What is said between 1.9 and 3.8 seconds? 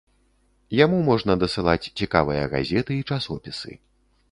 цікавыя газеты і часопісы.